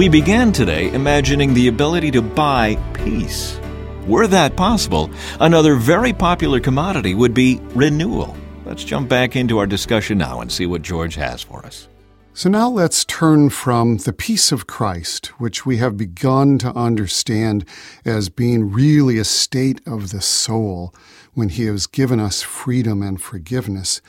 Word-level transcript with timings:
We 0.00 0.08
began 0.08 0.50
today 0.50 0.90
imagining 0.94 1.52
the 1.52 1.68
ability 1.68 2.10
to 2.12 2.22
buy 2.22 2.76
peace. 2.94 3.60
Were 4.06 4.26
that 4.28 4.56
possible, 4.56 5.10
another 5.40 5.74
very 5.74 6.14
popular 6.14 6.58
commodity 6.58 7.14
would 7.14 7.34
be 7.34 7.60
renewal. 7.74 8.34
Let's 8.64 8.82
jump 8.82 9.10
back 9.10 9.36
into 9.36 9.58
our 9.58 9.66
discussion 9.66 10.16
now 10.16 10.40
and 10.40 10.50
see 10.50 10.64
what 10.64 10.80
George 10.80 11.16
has 11.16 11.42
for 11.42 11.66
us. 11.66 11.86
So 12.32 12.48
now 12.48 12.70
let's 12.70 13.04
turn 13.04 13.50
from 13.50 13.98
the 13.98 14.14
peace 14.14 14.52
of 14.52 14.66
Christ, 14.66 15.38
which 15.38 15.66
we 15.66 15.76
have 15.76 15.98
begun 15.98 16.56
to 16.60 16.72
understand 16.72 17.66
as 18.02 18.30
being 18.30 18.72
really 18.72 19.18
a 19.18 19.24
state 19.24 19.82
of 19.86 20.12
the 20.12 20.22
soul 20.22 20.94
when 21.34 21.50
He 21.50 21.66
has 21.66 21.86
given 21.86 22.20
us 22.20 22.40
freedom 22.40 23.02
and 23.02 23.20
forgiveness, 23.20 24.00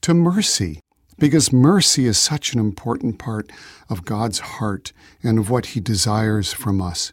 to 0.00 0.12
mercy, 0.12 0.80
because 1.18 1.52
mercy 1.52 2.06
is 2.06 2.18
such 2.18 2.52
an 2.52 2.60
important 2.60 3.18
part 3.18 3.50
of 3.88 4.04
God's 4.04 4.38
heart 4.38 4.92
and 5.22 5.38
of 5.38 5.50
what 5.50 5.66
He 5.66 5.80
desires 5.80 6.52
from 6.52 6.80
us. 6.80 7.12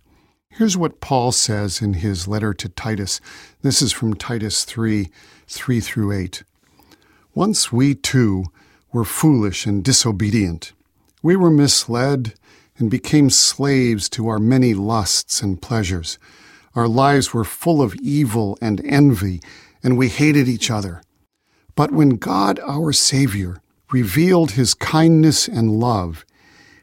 Here's 0.50 0.78
what 0.78 1.02
Paul 1.02 1.32
says 1.32 1.82
in 1.82 1.96
his 1.96 2.28
letter 2.28 2.54
to 2.54 2.70
Titus. 2.70 3.20
This 3.64 3.82
is 3.82 3.92
from 3.92 4.14
Titus 4.14 4.66
3 4.66 5.10
3 5.48 5.80
through 5.80 6.12
8. 6.12 6.44
Once 7.34 7.72
we 7.72 7.96
too 7.96 8.46
were 8.92 9.04
foolish 9.04 9.66
and 9.66 9.84
disobedient. 9.84 10.72
We 11.24 11.36
were 11.36 11.50
misled 11.50 12.36
and 12.78 12.92
became 12.92 13.32
slaves 13.32 14.08
to 14.10 14.28
our 14.28 14.38
many 14.38 14.76
lusts 14.76 15.42
and 15.42 15.60
pleasures. 15.60 16.20
Our 16.76 16.88
lives 16.88 17.34
were 17.34 17.44
full 17.44 17.82
of 17.82 17.96
evil 17.96 18.56
and 18.62 18.80
envy, 18.86 19.42
and 19.82 19.98
we 19.98 20.10
hated 20.10 20.48
each 20.48 20.70
other. 20.70 21.02
But 21.76 21.92
when 21.92 22.18
God, 22.18 22.60
our 22.60 22.94
Savior, 22.94 23.63
revealed 23.94 24.52
His 24.52 24.74
kindness 24.74 25.48
and 25.48 25.80
love, 25.80 26.26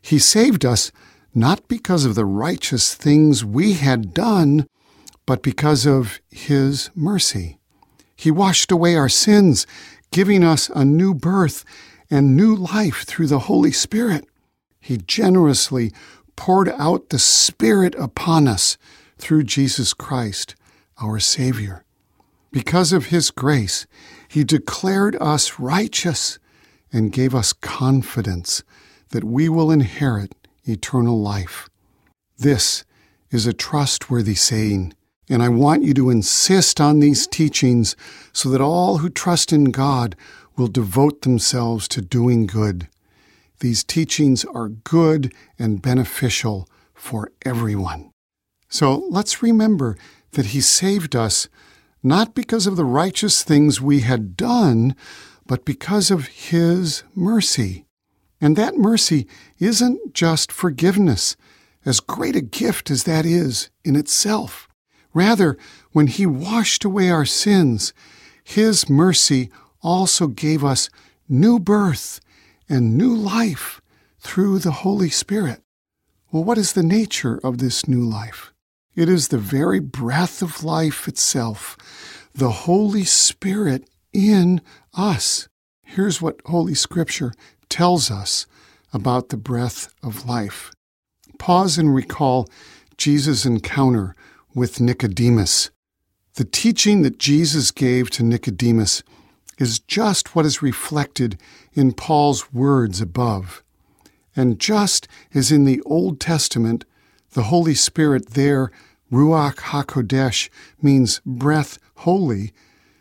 He 0.01 0.19
saved 0.19 0.65
us 0.65 0.93
not 1.35 1.69
because 1.69 2.05
of 2.05 2.15
the 2.15 2.25
righteous 2.25 2.95
things 2.95 3.45
we 3.45 3.75
had 3.75 4.15
done, 4.15 4.67
but 5.27 5.43
because 5.43 5.87
of 5.87 6.21
His 6.31 6.91
mercy. 6.95 7.59
He 8.17 8.31
washed 8.31 8.71
away 8.71 8.97
our 8.97 9.09
sins, 9.09 9.67
giving 10.11 10.45
us 10.45 10.69
a 10.71 10.85
new 10.85 11.13
birth 11.15 11.65
and 12.11 12.37
new 12.37 12.55
life 12.55 13.05
through 13.05 13.29
the 13.29 13.41
Holy 13.41 13.73
Spirit. 13.73 14.27
He 14.81 14.97
generously 14.97 15.93
poured 16.37 16.69
out 16.71 17.11
the 17.11 17.19
Spirit 17.19 17.95
upon 17.97 18.49
us 18.49 18.79
through 19.19 19.45
Jesus 19.45 19.93
Christ, 19.93 20.55
our 21.01 21.19
Savior. 21.19 21.85
Because 22.53 22.93
of 22.93 23.07
His 23.07 23.31
grace, 23.31 23.87
He 24.29 24.43
declared 24.43 25.17
us 25.21 25.59
righteous 25.59 26.40
and 26.93 27.13
gave 27.13 27.35
us 27.35 27.53
confidence 27.53 28.63
that 29.11 29.25
we 29.25 29.49
will 29.49 29.71
inherit 29.71 30.35
eternal 30.65 31.21
life. 31.21 31.69
This 32.39 32.85
is 33.31 33.47
a 33.47 33.53
trustworthy 33.53 34.35
saying, 34.35 34.95
and 35.29 35.43
I 35.43 35.49
want 35.49 35.85
you 35.85 35.95
to 35.95 36.11
insist 36.11 36.81
on 36.81 37.01
these 37.01 37.27
teachings 37.27 37.95
so 38.33 38.49
that 38.51 38.61
all 38.61 38.99
who 38.99 39.09
trust 39.09 39.53
in 39.53 39.65
God 39.67 40.17
will 40.57 40.67
devote 40.67 41.23
themselves 41.23 41.87
to 41.89 42.01
doing 42.01 42.47
good. 42.47 42.89
These 43.61 43.85
teachings 43.85 44.45
are 44.45 44.69
good 44.69 45.33
and 45.59 45.83
beneficial 45.83 46.69
for 46.95 47.31
everyone. 47.45 48.11
So 48.69 49.05
let's 49.11 49.43
remember 49.43 49.97
that 50.33 50.47
He 50.47 50.61
saved 50.61 51.15
us 51.15 51.49
not 52.03 52.35
because 52.35 52.67
of 52.67 52.77
the 52.77 52.85
righteous 52.85 53.43
things 53.43 53.81
we 53.81 54.01
had 54.01 54.37
done, 54.37 54.97
but 55.51 55.65
because 55.65 56.13
of 56.13 56.29
His 56.29 57.03
mercy. 57.13 57.85
And 58.41 58.55
that 58.55 58.77
mercy 58.77 59.27
isn't 59.59 60.15
just 60.15 60.53
forgiveness, 60.53 61.37
as 61.85 61.99
great 61.99 62.37
a 62.37 62.41
gift 62.41 62.89
as 62.89 63.03
that 63.03 63.27
is 63.27 63.69
in 63.85 63.97
itself. 63.97 64.69
Rather, 65.13 65.59
when 65.91 66.07
He 66.07 66.25
washed 66.25 66.85
away 66.85 67.11
our 67.11 67.25
sins, 67.25 67.93
His 68.45 68.89
mercy 68.89 69.51
also 69.83 70.29
gave 70.29 70.63
us 70.63 70.89
new 71.29 71.59
birth 71.59 72.21
and 72.69 72.97
new 72.97 73.13
life 73.13 73.81
through 74.21 74.61
the 74.61 74.87
Holy 74.87 75.11
Spirit. 75.11 75.63
Well, 76.31 76.45
what 76.45 76.59
is 76.59 76.75
the 76.75 76.85
nature 76.85 77.41
of 77.43 77.59
this 77.59 77.89
new 77.89 78.05
life? 78.05 78.53
It 78.95 79.09
is 79.09 79.29
the 79.29 79.39
very 79.39 79.81
breath 79.81 80.43
of 80.43 80.63
life 80.63 81.09
itself, 81.09 81.77
the 82.33 82.53
Holy 82.53 83.03
Spirit 83.03 83.91
in 84.13 84.61
us. 84.95 85.49
Here's 85.83 86.23
what 86.23 86.41
Holy 86.47 86.75
Scripture 86.75 87.33
tells 87.69 88.11
us 88.11 88.47
about 88.93 89.29
the 89.29 89.37
breath 89.37 89.93
of 90.03 90.27
life. 90.27 90.73
Pause 91.39 91.79
and 91.79 91.95
recall 91.95 92.49
Jesus' 92.97 93.47
encounter 93.47 94.15
with 94.55 94.81
Nicodemus. 94.81 95.71
The 96.35 96.45
teaching 96.45 97.03
that 97.03 97.19
Jesus 97.19 97.71
gave 97.71 98.11
to 98.11 98.23
Nicodemus 98.23 99.03
is 99.59 99.79
just 99.79 100.35
what 100.35 100.47
is 100.47 100.63
reflected 100.63 101.39
in 101.73 101.93
Paul's 101.93 102.53
words 102.53 103.01
above. 103.01 103.63
And 104.35 104.59
just 104.59 105.07
as 105.35 105.53
in 105.53 105.65
the 105.65 105.81
Old 105.83 106.21
Testament, 106.21 106.85
the 107.33 107.45
Holy 107.45 107.75
Spirit 107.75 108.31
there, 108.31 108.71
Ruach 109.13 109.57
HaKodesh, 109.57 110.49
means 110.81 111.21
breath 111.27 111.79
holy, 111.97 112.53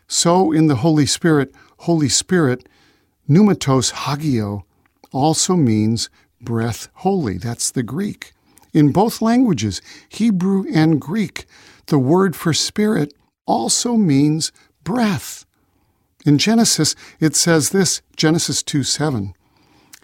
so 0.06 0.50
in 0.50 0.66
the 0.66 0.76
Holy 0.76 1.06
Spirit, 1.06 1.54
Holy 1.84 2.08
Spirit, 2.08 2.68
pneumatos 3.28 3.92
hagio, 3.92 4.64
also 5.12 5.56
means 5.56 6.10
breath 6.40 6.88
holy. 6.96 7.38
That's 7.38 7.70
the 7.70 7.82
Greek. 7.82 8.32
In 8.72 8.92
both 8.92 9.22
languages, 9.22 9.80
Hebrew 10.08 10.64
and 10.72 11.00
Greek, 11.00 11.46
the 11.86 11.98
word 11.98 12.36
for 12.36 12.52
spirit 12.52 13.14
also 13.46 13.96
means 13.96 14.52
breath. 14.84 15.46
In 16.26 16.36
Genesis, 16.36 16.94
it 17.18 17.34
says 17.34 17.70
this 17.70 18.02
Genesis 18.14 18.62
2 18.62 18.82
7. 18.82 19.34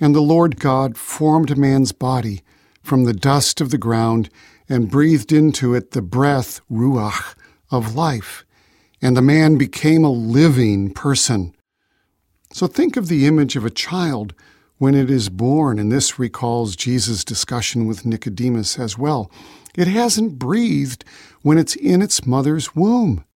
And 0.00 0.14
the 0.14 0.20
Lord 0.20 0.58
God 0.58 0.97
formed 0.97 1.58
man's 1.58 1.93
body 1.93 2.43
from 2.82 3.04
the 3.04 3.12
dust 3.12 3.60
of 3.60 3.70
the 3.70 3.78
ground 3.78 4.31
and 4.69 4.91
breathed 4.91 5.31
into 5.31 5.75
it 5.75 5.91
the 5.91 6.03
breath, 6.03 6.60
ruach, 6.70 7.34
of 7.70 7.94
life. 7.94 8.47
And 9.03 9.14
the 9.14 9.22
man 9.22 9.58
became 9.58 10.04
a 10.04 10.10
living 10.10 10.94
person. 10.94 11.54
So 12.56 12.67
think 12.67 12.97
of 12.97 13.09
the 13.09 13.27
image 13.27 13.55
of 13.55 13.67
a 13.67 13.71
child 13.71 14.33
when 14.78 14.94
it 14.94 15.11
is 15.11 15.28
born, 15.28 15.78
and 15.78 15.93
this 15.93 16.19
recalls 16.19 16.75
Jesus' 16.75 17.22
discussion 17.22 17.84
with 17.84 18.06
Nicodemus 18.06 18.78
as 18.78 18.97
well. 18.97 19.31
It 19.77 19.89
hasn't 19.89 20.39
breathed 20.39 21.05
when 21.43 21.59
it's 21.59 21.77
in 21.77 22.00
its 22.00 22.25
mother's 22.25 22.75
womb. 22.75 23.27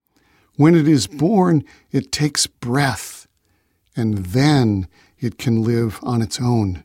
When 0.56 0.74
it 0.74 0.88
is 0.88 1.06
born, 1.06 1.64
it 1.92 2.12
takes 2.12 2.46
breath, 2.46 3.28
and 3.94 4.24
then 4.24 4.88
it 5.18 5.36
can 5.36 5.62
live 5.62 6.00
on 6.02 6.22
its 6.22 6.40
own. 6.40 6.82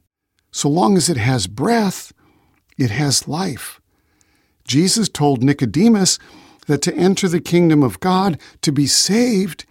So 0.51 0.67
long 0.67 0.97
as 0.97 1.07
it 1.07 1.15
has 1.15 1.47
breath, 1.47 2.11
it 2.77 2.91
has 2.91 3.29
life. 3.29 3.79
Jesus 4.67 5.07
told 5.07 5.41
Nicodemus 5.41 6.19
that 6.67 6.81
to 6.81 6.95
enter 6.95 7.29
the 7.29 7.39
kingdom 7.39 7.81
of 7.81 8.01
God, 8.01 8.37
to 8.61 8.73
be 8.73 8.87
saved, 8.87 9.65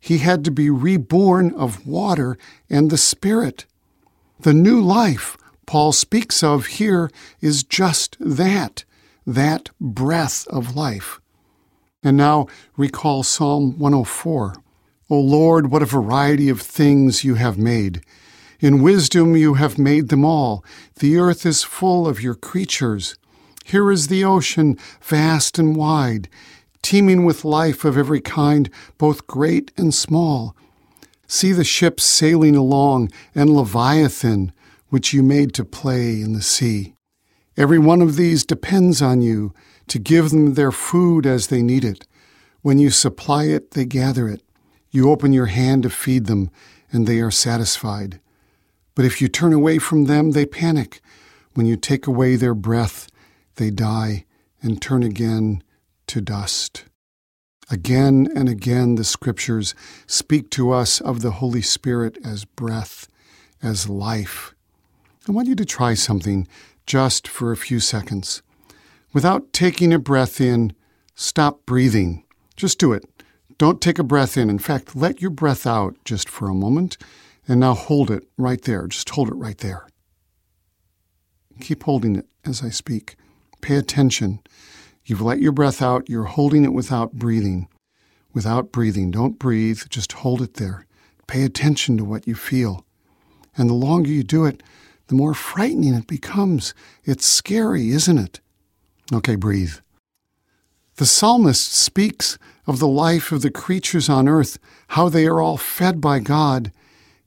he 0.00 0.18
had 0.18 0.44
to 0.44 0.50
be 0.50 0.70
reborn 0.70 1.52
of 1.54 1.86
water 1.86 2.36
and 2.68 2.90
the 2.90 2.98
Spirit. 2.98 3.66
The 4.40 4.54
new 4.54 4.80
life 4.80 5.36
Paul 5.70 5.92
speaks 5.92 6.42
of 6.42 6.66
here 6.66 7.12
is 7.40 7.62
just 7.62 8.16
that, 8.18 8.82
that 9.24 9.70
breath 9.80 10.48
of 10.48 10.74
life. 10.74 11.20
And 12.02 12.16
now 12.16 12.48
recall 12.76 13.22
Psalm 13.22 13.78
104. 13.78 14.56
O 15.10 15.20
Lord, 15.20 15.70
what 15.70 15.82
a 15.82 15.86
variety 15.86 16.48
of 16.48 16.60
things 16.60 17.22
you 17.22 17.36
have 17.36 17.56
made. 17.56 18.02
In 18.58 18.82
wisdom 18.82 19.36
you 19.36 19.54
have 19.54 19.78
made 19.78 20.08
them 20.08 20.24
all. 20.24 20.64
The 20.96 21.18
earth 21.18 21.46
is 21.46 21.62
full 21.62 22.08
of 22.08 22.20
your 22.20 22.34
creatures. 22.34 23.16
Here 23.64 23.92
is 23.92 24.08
the 24.08 24.24
ocean, 24.24 24.76
vast 25.00 25.56
and 25.56 25.76
wide, 25.76 26.28
teeming 26.82 27.24
with 27.24 27.44
life 27.44 27.84
of 27.84 27.96
every 27.96 28.20
kind, 28.20 28.70
both 28.98 29.26
great 29.26 29.72
and 29.76 29.94
small. 29.94 30.56
See 31.26 31.52
the 31.52 31.64
ships 31.64 32.04
sailing 32.04 32.56
along, 32.56 33.10
and 33.34 33.50
Leviathan, 33.50 34.52
which 34.88 35.12
you 35.12 35.22
made 35.22 35.54
to 35.54 35.64
play 35.64 36.20
in 36.20 36.32
the 36.32 36.42
sea. 36.42 36.94
Every 37.56 37.78
one 37.78 38.02
of 38.02 38.16
these 38.16 38.44
depends 38.44 39.02
on 39.02 39.22
you 39.22 39.52
to 39.88 39.98
give 39.98 40.30
them 40.30 40.54
their 40.54 40.72
food 40.72 41.26
as 41.26 41.46
they 41.46 41.62
need 41.62 41.84
it. 41.84 42.06
When 42.62 42.78
you 42.78 42.90
supply 42.90 43.44
it, 43.44 43.72
they 43.72 43.84
gather 43.84 44.28
it. 44.28 44.42
You 44.90 45.10
open 45.10 45.32
your 45.32 45.46
hand 45.46 45.84
to 45.84 45.90
feed 45.90 46.26
them, 46.26 46.50
and 46.92 47.06
they 47.06 47.20
are 47.20 47.30
satisfied. 47.30 48.20
But 48.94 49.04
if 49.04 49.20
you 49.20 49.28
turn 49.28 49.52
away 49.52 49.78
from 49.78 50.04
them, 50.04 50.32
they 50.32 50.46
panic. 50.46 51.00
When 51.54 51.66
you 51.66 51.76
take 51.76 52.06
away 52.06 52.36
their 52.36 52.54
breath, 52.54 53.08
they 53.56 53.70
die 53.70 54.24
and 54.62 54.80
turn 54.80 55.02
again 55.02 55.62
to 56.10 56.20
dust. 56.20 56.84
Again 57.70 58.28
and 58.34 58.48
again, 58.48 58.96
the 58.96 59.04
scriptures 59.04 59.76
speak 60.08 60.50
to 60.50 60.72
us 60.72 61.00
of 61.00 61.22
the 61.22 61.30
Holy 61.30 61.62
Spirit 61.62 62.18
as 62.24 62.44
breath, 62.44 63.06
as 63.62 63.88
life. 63.88 64.52
I 65.28 65.32
want 65.32 65.46
you 65.46 65.54
to 65.54 65.64
try 65.64 65.94
something 65.94 66.48
just 66.84 67.28
for 67.28 67.52
a 67.52 67.56
few 67.56 67.78
seconds. 67.78 68.42
Without 69.12 69.52
taking 69.52 69.92
a 69.92 70.00
breath 70.00 70.40
in, 70.40 70.72
stop 71.14 71.64
breathing. 71.64 72.24
Just 72.56 72.80
do 72.80 72.92
it. 72.92 73.04
Don't 73.56 73.80
take 73.80 74.00
a 74.00 74.04
breath 74.04 74.36
in. 74.36 74.50
In 74.50 74.58
fact, 74.58 74.96
let 74.96 75.20
your 75.22 75.30
breath 75.30 75.64
out 75.64 75.94
just 76.04 76.28
for 76.28 76.48
a 76.48 76.54
moment. 76.54 76.98
And 77.46 77.60
now 77.60 77.74
hold 77.74 78.10
it 78.10 78.26
right 78.36 78.62
there. 78.62 78.88
Just 78.88 79.10
hold 79.10 79.28
it 79.28 79.34
right 79.34 79.58
there. 79.58 79.86
Keep 81.60 81.84
holding 81.84 82.16
it 82.16 82.26
as 82.44 82.64
I 82.64 82.70
speak. 82.70 83.14
Pay 83.60 83.76
attention. 83.76 84.40
You've 85.04 85.20
let 85.20 85.40
your 85.40 85.52
breath 85.52 85.82
out. 85.82 86.08
You're 86.08 86.24
holding 86.24 86.64
it 86.64 86.72
without 86.72 87.12
breathing. 87.14 87.68
Without 88.32 88.72
breathing. 88.72 89.10
Don't 89.10 89.38
breathe. 89.38 89.82
Just 89.88 90.12
hold 90.12 90.42
it 90.42 90.54
there. 90.54 90.86
Pay 91.26 91.42
attention 91.42 91.96
to 91.96 92.04
what 92.04 92.26
you 92.26 92.34
feel. 92.34 92.84
And 93.56 93.68
the 93.68 93.74
longer 93.74 94.10
you 94.10 94.22
do 94.22 94.44
it, 94.44 94.62
the 95.08 95.14
more 95.14 95.34
frightening 95.34 95.94
it 95.94 96.06
becomes. 96.06 96.74
It's 97.04 97.26
scary, 97.26 97.90
isn't 97.90 98.18
it? 98.18 98.40
Okay, 99.12 99.34
breathe. 99.34 99.74
The 100.96 101.06
psalmist 101.06 101.72
speaks 101.72 102.38
of 102.66 102.78
the 102.78 102.86
life 102.86 103.32
of 103.32 103.42
the 103.42 103.50
creatures 103.50 104.08
on 104.08 104.28
earth, 104.28 104.58
how 104.88 105.08
they 105.08 105.26
are 105.26 105.40
all 105.40 105.56
fed 105.56 106.00
by 106.00 106.20
God, 106.20 106.72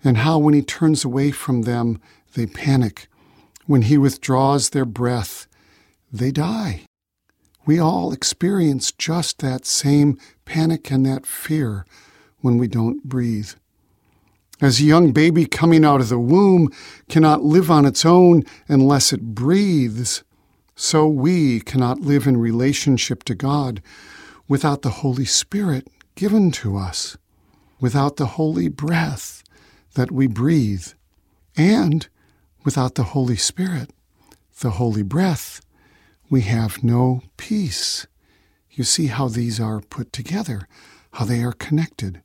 and 0.03 0.17
how 0.17 0.37
when 0.37 0.53
he 0.53 0.61
turns 0.61 1.03
away 1.03 1.31
from 1.31 1.63
them, 1.63 1.99
they 2.35 2.45
panic. 2.45 3.07
When 3.65 3.83
he 3.83 3.97
withdraws 3.97 4.69
their 4.69 4.85
breath, 4.85 5.47
they 6.11 6.31
die. 6.31 6.83
We 7.65 7.79
all 7.79 8.11
experience 8.11 8.91
just 8.91 9.39
that 9.39 9.65
same 9.65 10.17
panic 10.45 10.91
and 10.91 11.05
that 11.05 11.25
fear 11.25 11.85
when 12.41 12.57
we 12.57 12.67
don't 12.67 13.03
breathe. 13.03 13.51
As 14.61 14.79
a 14.79 14.85
young 14.85 15.11
baby 15.11 15.45
coming 15.45 15.83
out 15.85 16.01
of 16.01 16.09
the 16.09 16.19
womb 16.19 16.69
cannot 17.09 17.43
live 17.43 17.71
on 17.71 17.85
its 17.85 18.05
own 18.05 18.43
unless 18.67 19.13
it 19.13 19.33
breathes, 19.33 20.23
so 20.75 21.07
we 21.07 21.59
cannot 21.61 22.01
live 22.01 22.27
in 22.27 22.37
relationship 22.37 23.23
to 23.23 23.35
God 23.35 23.81
without 24.47 24.81
the 24.81 24.89
Holy 24.89 25.25
Spirit 25.25 25.87
given 26.15 26.51
to 26.51 26.77
us, 26.77 27.17
without 27.79 28.17
the 28.17 28.25
holy 28.25 28.67
breath 28.67 29.43
that 29.95 30.11
we 30.11 30.27
breathe, 30.27 30.87
and 31.55 32.07
without 32.63 32.95
the 32.95 33.03
Holy 33.03 33.35
Spirit, 33.35 33.91
the 34.59 34.71
holy 34.71 35.03
breath, 35.03 35.61
we 36.29 36.41
have 36.41 36.83
no 36.83 37.21
peace. 37.37 38.07
You 38.71 38.83
see 38.83 39.07
how 39.07 39.27
these 39.27 39.59
are 39.59 39.81
put 39.81 40.11
together, 40.11 40.67
how 41.13 41.25
they 41.25 41.43
are 41.43 41.53
connected. 41.53 42.21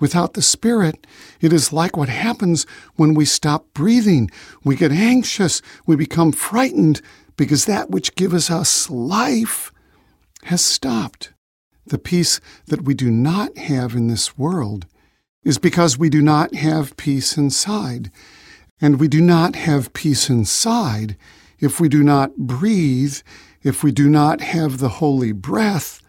Without 0.00 0.34
the 0.34 0.42
Spirit, 0.42 1.06
it 1.40 1.52
is 1.52 1.72
like 1.72 1.96
what 1.96 2.08
happens 2.08 2.66
when 2.96 3.14
we 3.14 3.24
stop 3.24 3.66
breathing. 3.74 4.30
We 4.64 4.76
get 4.76 4.92
anxious, 4.92 5.62
we 5.86 5.96
become 5.96 6.32
frightened 6.32 7.00
because 7.36 7.64
that 7.64 7.90
which 7.90 8.14
gives 8.14 8.50
us 8.50 8.90
life 8.90 9.72
has 10.44 10.64
stopped. 10.64 11.32
The 11.86 11.98
peace 11.98 12.40
that 12.66 12.82
we 12.82 12.94
do 12.94 13.10
not 13.10 13.56
have 13.58 13.94
in 13.94 14.08
this 14.08 14.38
world 14.38 14.86
is 15.44 15.58
because 15.58 15.98
we 15.98 16.08
do 16.08 16.22
not 16.22 16.54
have 16.54 16.96
peace 16.96 17.36
inside. 17.36 18.10
And 18.80 18.98
we 18.98 19.08
do 19.08 19.20
not 19.20 19.54
have 19.54 19.92
peace 19.92 20.28
inside 20.28 21.16
if 21.64 21.80
we 21.80 21.88
do 21.88 22.04
not 22.04 22.36
breathe, 22.36 23.18
if 23.62 23.82
we 23.82 23.90
do 23.90 24.08
not 24.08 24.40
have 24.40 24.78
the 24.78 25.00
holy 25.00 25.32
breath, 25.32 26.02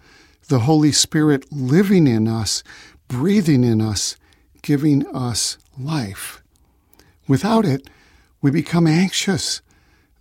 the 0.49 0.59
Holy 0.59 0.91
Spirit 0.91 1.51
living 1.51 2.07
in 2.07 2.27
us, 2.27 2.61
breathing 3.07 3.63
in 3.63 3.81
us, 3.81 4.17
giving 4.61 5.07
us 5.07 5.57
life. 5.79 6.43
Without 7.27 7.65
it, 7.65 7.89
we 8.41 8.51
become 8.51 8.85
anxious. 8.85 9.61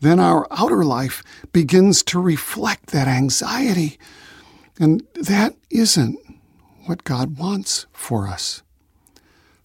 Then 0.01 0.21
our 0.21 0.47
outer 0.51 0.85
life 0.85 1.23
begins 1.53 2.03
to 2.05 2.21
reflect 2.21 2.87
that 2.87 3.09
anxiety. 3.09 3.99
And 4.79 5.03
that 5.15 5.57
isn't 5.71 6.19
what 6.87 7.05
God 7.05 7.39
wants 7.39 7.87
for 7.93 8.29
us. 8.29 8.63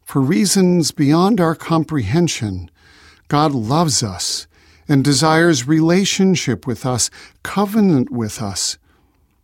For 0.04 0.22
reasons 0.22 0.92
beyond 0.92 1.40
our 1.40 1.56
comprehension, 1.56 2.72
God 3.28 3.54
loves 3.54 4.02
us 4.02 4.48
and 4.90 5.04
desires 5.04 5.68
relationship 5.68 6.68
with 6.68 6.86
us, 6.86 7.10
covenant 7.44 8.10
with 8.10 8.42
us. 8.42 8.78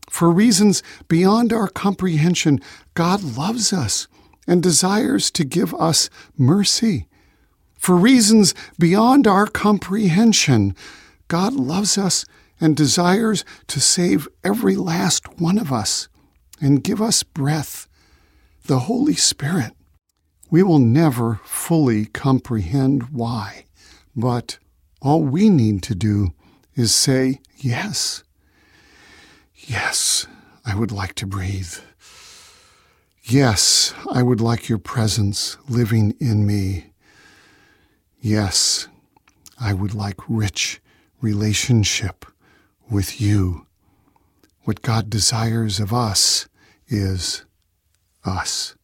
For 0.10 0.32
reasons 0.32 0.82
beyond 1.08 1.54
our 1.54 1.68
comprehension, 1.68 2.60
God 2.96 3.22
loves 3.24 3.72
us 3.72 4.08
and 4.48 4.62
desires 4.62 5.32
to 5.32 5.44
give 5.44 5.74
us 5.76 6.10
mercy. 6.38 7.08
For 7.78 7.96
reasons 7.96 8.56
beyond 8.80 9.28
our 9.28 9.46
comprehension, 9.46 10.76
God 11.28 11.54
loves 11.54 11.98
us 11.98 12.26
and 12.60 12.76
desires 12.76 13.46
to 13.68 13.80
save 13.80 14.28
every 14.44 14.76
last 14.76 15.40
one 15.40 15.58
of 15.58 15.72
us 15.72 16.08
and 16.62 16.84
give 16.84 17.02
us 17.02 17.22
breath, 17.22 17.88
the 18.66 18.80
Holy 18.80 19.16
Spirit. 19.16 19.74
We 20.50 20.64
will 20.64 20.80
never 20.80 21.42
fully 21.44 22.06
comprehend 22.06 23.10
why, 23.12 23.66
but 24.16 24.58
all 25.06 25.24
we 25.24 25.50
need 25.50 25.84
to 25.84 25.96
do 25.96 26.34
is 26.76 26.94
say, 26.94 27.40
Yes, 27.58 28.24
Yes, 29.68 30.28
I 30.64 30.76
would 30.76 30.92
like 30.92 31.16
to 31.16 31.26
breathe. 31.26 31.74
Yes, 33.24 33.96
I 34.12 34.22
would 34.22 34.40
like 34.40 34.70
your 34.70 34.78
presence 34.78 35.58
living 35.68 36.16
in 36.20 36.46
me. 36.46 36.92
Yes, 38.22 38.88
I 39.60 39.74
would 39.74 39.96
like 39.96 40.20
rich 40.28 40.82
relationship 41.20 42.26
with 42.92 43.20
you. 43.20 43.66
What 44.66 44.84
God 44.84 45.10
desires 45.10 45.80
of 45.80 45.92
us 45.92 46.48
is 46.88 47.44
us. 48.24 48.76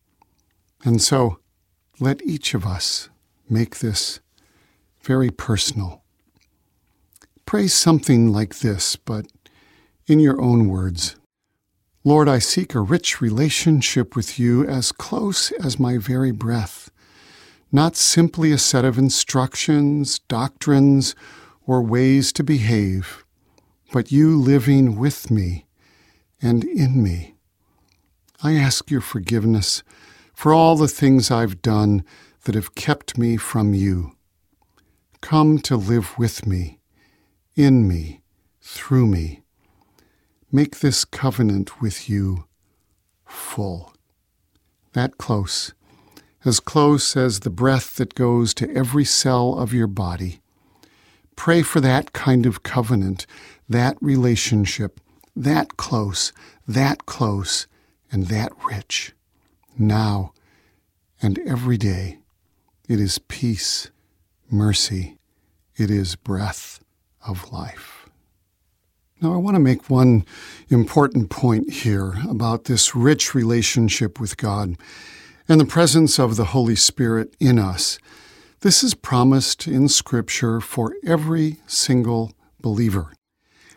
And 0.83 0.99
so 0.99 1.37
let 1.99 2.25
each 2.25 2.55
of 2.55 2.65
us 2.65 3.09
make 3.47 3.79
this 3.79 4.19
very 5.03 5.29
personal. 5.29 6.00
Pray 7.51 7.67
something 7.67 8.31
like 8.31 8.59
this, 8.59 8.95
but 8.95 9.25
in 10.07 10.21
your 10.21 10.39
own 10.39 10.69
words. 10.69 11.17
Lord, 12.05 12.29
I 12.29 12.39
seek 12.39 12.73
a 12.73 12.79
rich 12.79 13.19
relationship 13.19 14.15
with 14.15 14.39
you 14.39 14.65
as 14.65 14.93
close 14.93 15.51
as 15.61 15.77
my 15.77 15.97
very 15.97 16.31
breath, 16.31 16.89
not 17.69 17.97
simply 17.97 18.53
a 18.53 18.57
set 18.57 18.85
of 18.85 18.97
instructions, 18.97 20.19
doctrines, 20.29 21.13
or 21.67 21.81
ways 21.81 22.31
to 22.31 22.41
behave, 22.41 23.25
but 23.91 24.13
you 24.13 24.39
living 24.39 24.97
with 24.97 25.29
me 25.29 25.65
and 26.41 26.63
in 26.63 27.03
me. 27.03 27.35
I 28.41 28.53
ask 28.53 28.89
your 28.89 29.01
forgiveness 29.01 29.83
for 30.33 30.53
all 30.53 30.77
the 30.77 30.87
things 30.87 31.29
I've 31.29 31.61
done 31.61 32.05
that 32.45 32.55
have 32.55 32.75
kept 32.75 33.17
me 33.17 33.35
from 33.35 33.73
you. 33.73 34.13
Come 35.19 35.59
to 35.63 35.75
live 35.75 36.17
with 36.17 36.47
me, 36.47 36.80
in 37.61 37.87
me, 37.87 38.21
through 38.61 39.05
me 39.05 39.41
make 40.51 40.79
this 40.79 41.05
covenant 41.05 41.81
with 41.81 42.09
you 42.09 42.45
full. 43.25 43.93
That 44.93 45.17
close, 45.17 45.73
as 46.43 46.59
close 46.59 47.15
as 47.15 47.39
the 47.39 47.49
breath 47.49 47.95
that 47.95 48.15
goes 48.15 48.53
to 48.55 48.69
every 48.75 49.05
cell 49.05 49.57
of 49.57 49.73
your 49.73 49.87
body. 49.87 50.41
Pray 51.37 51.61
for 51.61 51.79
that 51.79 52.11
kind 52.11 52.45
of 52.45 52.63
covenant, 52.63 53.25
that 53.69 53.95
relationship, 54.01 54.99
that 55.35 55.77
close, 55.77 56.33
that 56.67 57.05
close, 57.05 57.67
and 58.11 58.27
that 58.27 58.51
rich. 58.65 59.13
Now 59.77 60.33
and 61.21 61.39
every 61.39 61.77
day, 61.77 62.17
it 62.89 62.99
is 62.99 63.19
peace, 63.19 63.89
mercy, 64.49 65.17
it 65.77 65.89
is 65.89 66.15
breath 66.17 66.81
of 67.27 67.51
life. 67.51 68.09
Now, 69.21 69.33
I 69.33 69.37
want 69.37 69.55
to 69.55 69.59
make 69.59 69.89
one 69.89 70.25
important 70.69 71.29
point 71.29 71.71
here 71.71 72.15
about 72.27 72.63
this 72.63 72.95
rich 72.95 73.35
relationship 73.35 74.19
with 74.19 74.35
God 74.35 74.77
and 75.47 75.61
the 75.61 75.65
presence 75.65 76.17
of 76.17 76.37
the 76.37 76.45
Holy 76.45 76.75
Spirit 76.75 77.35
in 77.39 77.59
us. 77.59 77.99
This 78.61 78.83
is 78.83 78.95
promised 78.95 79.67
in 79.67 79.89
Scripture 79.89 80.59
for 80.59 80.95
every 81.05 81.57
single 81.67 82.31
believer. 82.61 83.13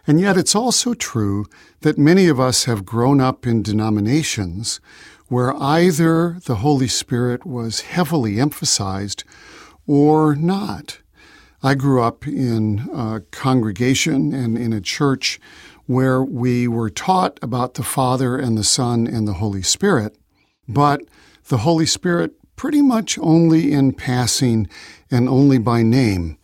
And 0.07 0.21
yet, 0.21 0.37
it's 0.37 0.55
also 0.55 0.95
true 0.95 1.47
that 1.81 1.99
many 1.99 2.27
of 2.27 2.41
us 2.41 2.65
have 2.65 2.87
grown 2.87 3.21
up 3.21 3.47
in 3.47 3.63
denominations 3.63 4.81
where 5.29 5.55
either 5.63 6.39
the 6.45 6.57
Holy 6.57 6.89
Spirit 6.89 7.45
was 7.47 7.81
heavily 7.81 8.39
emphasized 8.39 9.25
or 9.87 10.35
not. 10.35 11.01
I 11.65 11.75
grew 11.75 12.03
up 12.03 12.27
in 12.27 12.91
a 12.93 13.23
congregation 13.31 14.35
and 14.35 14.59
in 14.59 14.75
a 14.75 14.83
church 14.83 15.41
where 15.87 16.23
we 16.23 16.69
were 16.69 16.91
taught 16.91 17.39
about 17.41 17.73
the 17.75 17.83
Father 17.83 18.37
and 18.37 18.59
the 18.59 18.63
Son 18.63 19.07
and 19.07 19.27
the 19.27 19.33
Holy 19.33 19.63
Spirit, 19.63 20.15
but 20.69 21.01
the 21.49 21.59
Holy 21.59 21.87
Spirit 21.87 22.35
pretty 22.55 22.83
much 22.83 23.19
only 23.19 23.73
in 23.73 23.95
passing 23.95 24.69
and 25.11 25.27
only 25.27 25.57
by 25.57 25.83
name. 25.83 26.37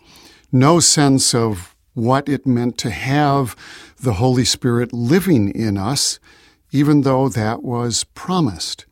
no 0.52 0.80
sense 0.80 1.34
of 1.34 1.76
what 1.92 2.26
it 2.26 2.46
meant 2.46 2.78
to 2.78 2.90
have 2.90 3.54
the 4.00 4.14
Holy 4.14 4.44
Spirit 4.44 4.90
living 4.90 5.50
in 5.50 5.76
us, 5.76 6.18
even 6.72 7.02
though 7.02 7.28
that 7.28 7.62
was 7.62 8.04
promised. 8.14 8.86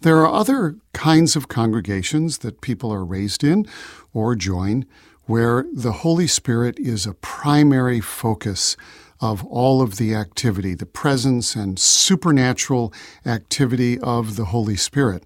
There 0.00 0.16
are 0.24 0.32
other 0.32 0.76
kinds 0.94 1.36
of 1.36 1.48
congregations 1.48 2.38
that 2.38 2.62
people 2.62 2.90
are 2.90 3.04
raised 3.04 3.44
in 3.44 3.66
or 4.14 4.34
join 4.34 4.86
where 5.26 5.66
the 5.72 5.92
Holy 5.92 6.26
Spirit 6.26 6.78
is 6.78 7.06
a 7.06 7.14
primary 7.14 8.00
focus 8.00 8.76
of 9.20 9.44
all 9.46 9.82
of 9.82 9.96
the 9.96 10.14
activity, 10.14 10.74
the 10.74 10.86
presence 10.86 11.56
and 11.56 11.78
supernatural 11.78 12.92
activity 13.24 13.98
of 14.00 14.36
the 14.36 14.46
Holy 14.46 14.76
Spirit, 14.76 15.24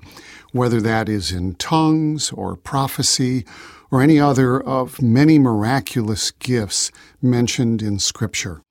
whether 0.53 0.81
that 0.81 1.09
is 1.09 1.33
in 1.33 1.55
tongues 1.55 2.31
or 2.33 2.57
prophecy 2.57 3.45
or 3.91 4.01
any 4.01 4.19
other 4.19 4.61
of 4.61 5.03
many 5.03 5.39
miraculous 5.39 6.31
gifts 6.31 6.91
mentioned 7.21 7.83
in 7.83 7.99
Scripture. 7.99 8.63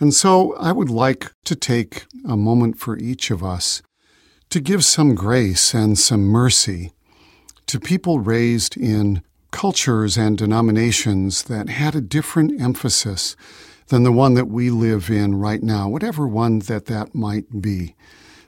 And 0.00 0.12
so 0.12 0.56
I 0.56 0.72
would 0.72 0.90
like 0.90 1.30
to 1.44 1.54
take 1.54 2.06
a 2.26 2.36
moment 2.36 2.78
for 2.78 2.98
each 2.98 3.30
of 3.30 3.44
us 3.44 3.82
to 4.50 4.60
give 4.60 4.84
some 4.84 5.14
grace 5.14 5.72
and 5.72 5.98
some 5.98 6.24
mercy 6.24 6.92
to 7.66 7.78
people 7.78 8.18
raised 8.18 8.76
in 8.76 9.22
cultures 9.52 10.16
and 10.16 10.36
denominations 10.36 11.44
that 11.44 11.68
had 11.68 11.94
a 11.94 12.00
different 12.00 12.60
emphasis 12.60 13.36
than 13.88 14.02
the 14.02 14.10
one 14.10 14.34
that 14.34 14.48
we 14.48 14.70
live 14.70 15.08
in 15.08 15.36
right 15.36 15.62
now, 15.62 15.88
whatever 15.88 16.26
one 16.26 16.58
that 16.60 16.86
that 16.86 17.14
might 17.14 17.62
be. 17.62 17.94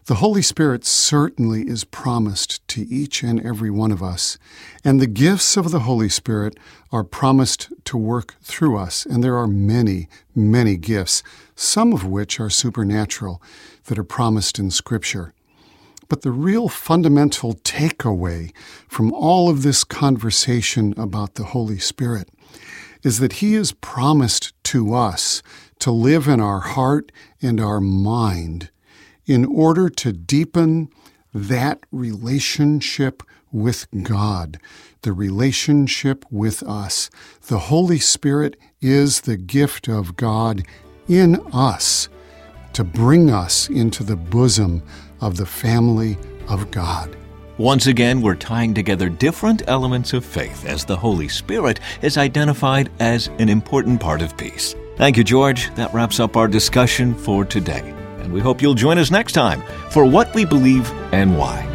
The 0.07 0.17
Holy 0.17 0.43
Spirit 0.43 0.85
certainly 0.85 1.63
is 1.63 1.85
promised 1.85 2.67
to 2.69 2.83
each 2.89 3.23
and 3.23 3.41
every 3.41 3.71
one 3.71 3.91
of 3.91 4.03
us, 4.03 4.37
and 4.85 5.01
the 5.01 5.07
gifts 5.07 5.57
of 5.57 5.71
the 5.71 5.81
Holy 5.81 6.11
Spirit 6.11 6.59
are 6.93 7.05
promised 7.05 7.73
to 7.87 7.97
work 7.97 8.35
through 8.43 8.77
us, 8.77 9.07
and 9.07 9.25
there 9.25 9.37
are 9.37 9.47
many, 9.47 10.09
many 10.35 10.77
gifts, 10.77 11.23
some 11.57 11.95
of 11.95 12.05
which 12.05 12.39
are 12.39 12.51
supernatural, 12.51 13.41
that 13.87 13.99
are 13.99 14.05
promised 14.05 14.59
in 14.59 14.71
Scripture. 14.71 15.33
But 16.09 16.23
the 16.23 16.31
real 16.31 16.69
fundamental 16.69 17.55
takeaway 17.55 18.53
from 18.89 19.13
all 19.13 19.49
of 19.49 19.63
this 19.63 19.85
conversation 19.85 20.95
about 20.97 21.35
the 21.35 21.45
Holy 21.45 21.79
Spirit 21.79 22.29
is 23.03 23.19
that 23.21 23.35
He 23.35 23.55
is 23.55 23.73
promised 23.73 24.53
to 24.65 24.95
us 24.95 25.43
to 25.81 25.91
live 25.91 26.29
in 26.29 26.41
our 26.41 26.61
heart 26.61 27.13
and 27.43 27.61
our 27.61 27.81
mind 27.81 28.71
in 29.27 29.45
order 29.45 29.89
to 29.89 30.13
deepen 30.13 30.89
that 31.33 31.81
relationship 31.91 33.23
with 33.51 33.87
God, 34.03 34.59
the 35.03 35.13
relationship 35.13 36.25
with 36.31 36.63
us. 36.63 37.11
The 37.49 37.59
Holy 37.61 37.99
Spirit 37.99 38.57
is 38.81 39.23
the 39.23 39.37
gift 39.37 39.89
of 39.89 40.17
God 40.17 40.65
in 41.09 41.37
us 41.53 42.09
to 42.75 42.85
bring 42.85 43.31
us 43.31 43.69
into 43.69 44.05
the 44.05 44.17
bosom 44.17 44.83
of 45.21 45.37
the 45.37 45.47
family 45.47 46.19
of 46.49 46.71
God. 46.71 47.17
Once 47.57 47.87
again, 47.87 48.21
we're 48.21 48.35
tying 48.35 48.75
together 48.75 49.09
different 49.09 49.63
elements 49.69 50.13
of 50.13 50.25
faith 50.25 50.67
as 50.67 50.85
the 50.85 50.97
Holy 50.97 51.29
Spirit 51.29 51.79
is 52.03 52.19
identified 52.19 52.91
as 52.99 53.29
an 53.39 53.49
important 53.49 54.01
part 54.01 54.21
of 54.23 54.37
peace. 54.37 54.75
Thank 54.97 55.17
you, 55.17 55.25
George. 55.25 55.73
That 55.75 55.95
wraps 55.95 56.19
up 56.19 56.37
our 56.37 56.49
discussion 56.49 57.15
for 57.15 57.45
today. 57.45 57.95
And 58.19 58.33
we 58.33 58.41
hope 58.41 58.61
you'll 58.61 58.75
join 58.75 58.99
us 58.99 59.11
next 59.11 59.33
time 59.33 59.63
for 59.91 60.05
What 60.05 60.35
We 60.35 60.45
Believe 60.45 60.91
and 61.13 61.39
Why. 61.39 61.74